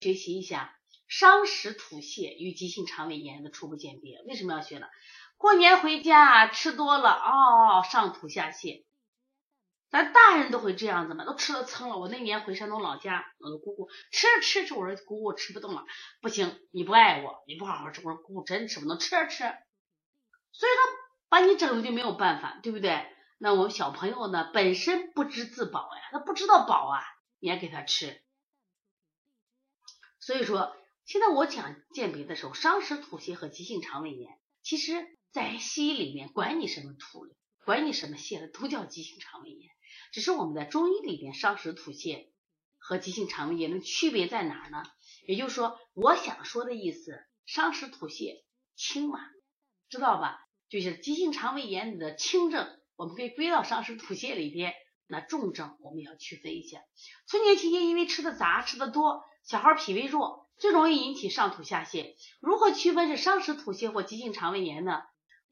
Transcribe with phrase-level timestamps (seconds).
[0.00, 0.76] 学习一下
[1.06, 4.22] 伤食吐泻与急性肠胃炎的初步鉴别。
[4.26, 4.86] 为什么要学呢？
[5.36, 8.84] 过年回家吃多了，哦，上吐下泻。
[9.90, 11.96] 咱大人都会这样子嘛，都吃了撑了。
[11.96, 15.84] 我那年回山东老家，我的姑姑吃着吃着，我说姑姑我吃不动了，
[16.20, 18.02] 不行，你不爱我，你不好好吃。
[18.04, 19.38] 我说姑姑真吃不动，吃着吃。
[20.52, 20.98] 所以说
[21.30, 23.06] 把你整的就没有办法，对不对？
[23.38, 27.00] 那我们小朋友呢，本身不知自保呀，他不知道饱啊，
[27.38, 28.20] 你还给他吃。
[30.28, 30.76] 所以说，
[31.06, 39.70] 现在我讲鉴别的时候，伤食吐泻和急性肠胃炎，其实在西医里面，管你什么吐了，管你什么泻的，都叫急性肠胃炎。
[40.12, 42.28] 只是我们在中医里边，伤食吐泻
[42.76, 44.82] 和急性肠胃炎的区别在哪儿呢？
[45.26, 48.44] 也就是说，我想说的意思，伤食吐泻
[48.76, 49.20] 轻嘛，
[49.88, 50.46] 知道吧？
[50.68, 54.74] 就是急性肠胃炎的轻症，我们可以归到伤食吐泻里边。
[55.08, 56.80] 那重症我们要区分一下。
[57.26, 62.14] 春节期间因为吃的杂、吃的多，小孩脾胃弱，最容易引起上吐下泻。
[62.40, 65.02] 如何区分是伤食吐泻或急性肠胃炎呢？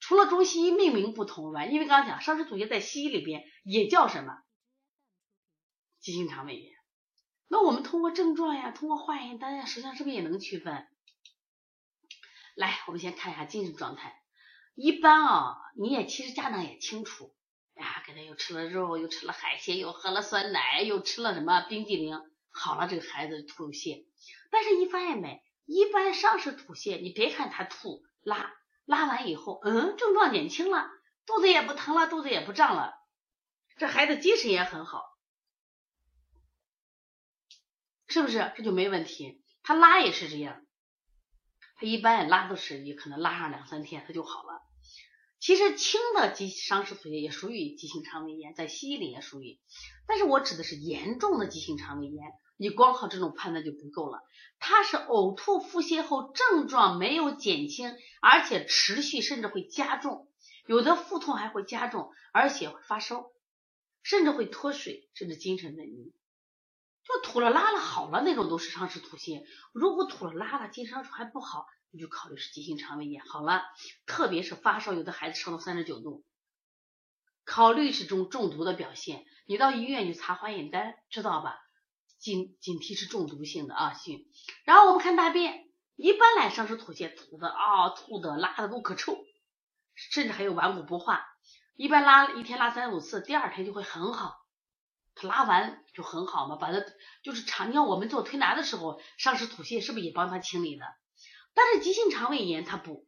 [0.00, 4.38] 除了中西医命名不同外，因为刚刚讲伤食吐泻在西医里边也叫什么
[5.98, 6.72] 急性肠胃炎，
[7.48, 10.86] 那我们通过症状呀，通过化验单呀，实际上是不是也能区分？
[12.54, 14.22] 来，我们先看一下精神状态。
[14.76, 17.34] 一般啊，你也其实家长也清楚，
[18.08, 22.18] 呀，给他又吃了肉，又吃了海鲜，又喝了酸奶，又吃了什么冰激凌，
[22.50, 24.06] 好了，这个孩子吐泻。
[24.50, 25.42] 但是，你发现没？
[25.66, 28.54] 一般伤是吐泻，你别看他吐拉。
[28.86, 30.90] 拉完以后，嗯，症状减轻了，
[31.26, 32.94] 肚子也不疼了，肚子也不胀了，
[33.76, 35.04] 这孩子精神也很好，
[38.06, 38.52] 是不是？
[38.56, 39.42] 这就没问题。
[39.62, 40.64] 他拉也是这样，
[41.74, 44.57] 他一般拉都是也可能拉上两三天他就好了。
[45.48, 49.58] 其实轻的急伤食吐泻也属于急性肠胃炎，在西医里也属于，
[50.06, 52.34] 但是我指的是严重的急性肠胃炎。
[52.58, 54.20] 你光靠这种判断就不够了，
[54.58, 60.28] 它是呕吐腹泻后症状没有减轻，而且持续甚至会加重，
[60.66, 63.30] 有的腹痛还会加重，而且会发烧，
[64.02, 66.12] 甚至会脱水，甚至精神萎靡。
[67.04, 73.24] 就吐了拉了好了那种都是伤食吐泻，如果吐了拉了精神还不好，你就考虑是急性肠胃炎。
[73.24, 73.62] 好了，
[74.06, 76.24] 特别是发烧，有的孩子烧到三十九度，
[77.44, 81.58] 考虑是中中毒的表现，你到医院去查化验单，知道吧？
[82.18, 84.26] 警警惕是中毒性的啊，行。
[84.64, 89.16] 然后我们看大便，一般来上是吐泻吐的啊，吐的拉的都可臭，
[89.94, 91.24] 甚至还有顽固不化。
[91.76, 94.34] 一般拉一天拉三五次，第二天就会很好。
[95.14, 96.84] 他拉完就很好嘛，把它
[97.22, 97.70] 就是常。
[97.70, 100.84] 你看我们做推拿的时候，上食吐泻是不是也帮他清理的？
[101.58, 103.04] 但是急性肠胃炎它不，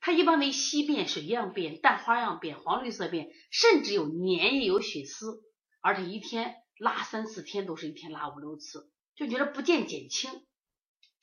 [0.00, 5.44] 它一般为稀便、水样便、淡花样便、黄绿色便，甚至有粘液、有血丝，
[5.80, 6.56] 而且一天。
[6.76, 10.44] 拉三四天都是一天拉五六次，就觉得不见减轻，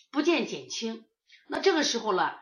[0.09, 1.04] 不见减轻。
[1.50, 2.40] 那这个时候了，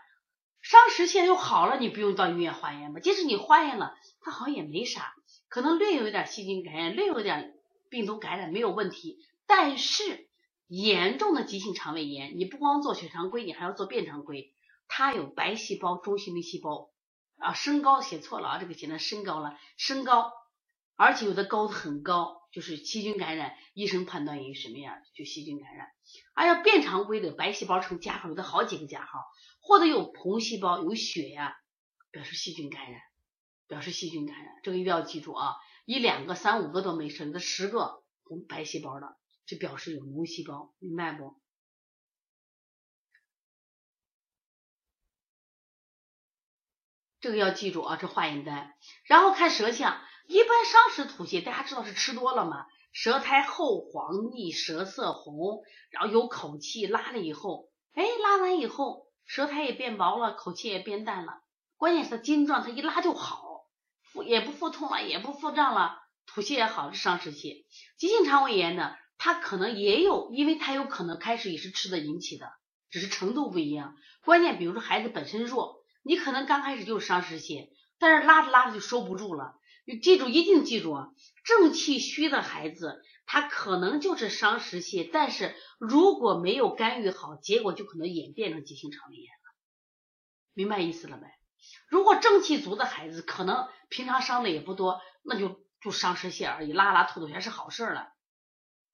[0.62, 3.00] 伤食现在又好了，你不用到医院化验吧？
[3.00, 5.16] 即使你化验了，它好像也没啥，
[5.48, 7.56] 可能略有一点细菌感染，略有一点
[7.90, 9.18] 病毒感染没有问题。
[9.48, 10.29] 但是
[10.70, 14.54] 严重的急性肠胃炎，你不光做血常规，你还要做便常规。
[14.88, 16.92] 它有白细胞、中性粒细胞
[17.40, 20.32] 啊，升高写错了啊，这个写成升高了，升高，
[20.96, 22.38] 而且有的高的很高。
[22.52, 25.02] 就是细菌感染，医生判断为什么呀？
[25.14, 25.88] 就细菌感染。
[26.34, 29.20] 哎呀，便常规的白细胞呈加号，有的好几个加号，
[29.60, 31.56] 或者有红细胞、有血呀，
[32.12, 33.02] 表示细菌感染，
[33.68, 34.54] 表示细菌感染。
[34.64, 35.56] 这个一定要记住啊！
[35.86, 39.16] 一两个、三五个都没事，有的十个红白细胞的，
[39.50, 41.42] 就表示有脓细胞，明白不？
[47.20, 50.00] 这个要记住啊，这化验单，然后看舌象。
[50.28, 52.68] 一般伤食吐泻，大家知道是吃多了吗？
[52.92, 61.42] 舌苔厚黄腻，舌色红，然后有口气，拉了以后，哎，拉完以后，舌苔也变薄了，口气也变淡了。
[61.78, 63.66] 关键是它筋状，它一拉就好，
[64.04, 67.66] 腹也不腹痛了，也不腹胀了，吐泻也好，是伤食泻。
[67.98, 72.52] 急性肠胃炎呢，他可能也有，因为他有可能开始也是吃的引起的，
[72.90, 73.96] 只是程度不一样。
[74.24, 77.70] 关键比如说孩子本身弱，你可能刚开始就是伤食泻，
[78.00, 79.54] 但是拉着拉着就收不住了。
[79.86, 81.10] 你记住，一定记住啊！
[81.44, 89.56] 正气虚的孩子，他可能就是伤食泻，但是如果没有干预好，结果就可能演变成急性肠胃炎了。
[90.54, 91.28] 明白意思了没？
[91.90, 98.14] 如果正气足的孩子，可能平常伤的也不多，那就就伤食泻而已，拉拉吐吐全是好事了，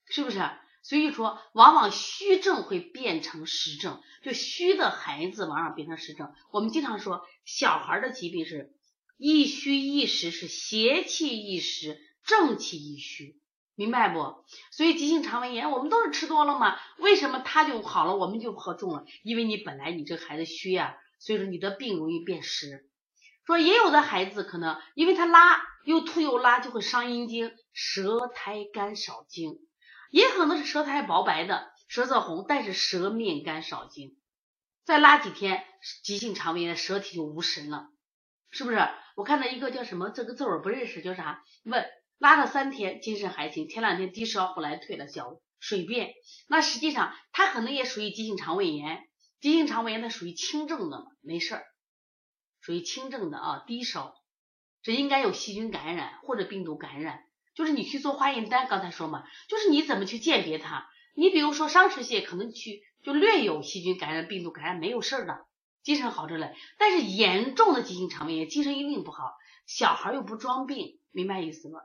[0.10, 0.40] 是不是？
[0.82, 6.32] 所以说，往往虚症会变成实症，就虚的孩子往往变成实症。
[6.52, 8.72] 我们经常说，小孩的疾病是。
[9.18, 13.40] 一虚一实是邪气一实，正气一虚，
[13.74, 14.44] 明白不？
[14.72, 19.06] 所以急性肠胃炎我们都是吃多了嘛，为什么他就好了，我们就喝重了？
[19.24, 22.90] 因为你本来你这孩子虚呀，所以说你的病容易变实。
[23.46, 29.60] 说也有的孩子可能因为他拉又吐又拉，就会伤阴经，舌苔干少津，
[30.16, 34.18] 也可能是舌苔薄白的，舌色红，但是舌面干少津，
[34.86, 35.66] 再拉几天，
[36.06, 37.90] 急性肠胃炎舌体就无神了，
[38.50, 38.78] 是不是？
[39.18, 41.44] 我看到一个叫什么这个字我不认识，叫啥？
[41.66, 41.86] 问。
[42.18, 46.14] 拉了三天，精神还行，前两天低烧，后来退了小水便。
[46.48, 49.06] 那实际上他可能也属于急性肠胃炎，
[49.42, 51.66] 急性肠胃炎它属于轻症的，没事儿，
[52.62, 54.16] 属于轻症的啊，低烧，
[54.82, 57.20] 这应该有细菌感染或者病毒感染。
[57.56, 60.88] 就是你去做化验单，刚才说嘛，就是你怎么去鉴别它？
[61.16, 65.46] 你比如说伤食泻，可能去就略有细菌感染、病毒感染，没有事儿的，
[65.82, 66.54] 精神好着嘞。
[66.78, 69.32] 但是严重的急性肠胃炎，精神一定不好，
[69.66, 71.80] 小孩又不装病，明白意思吗？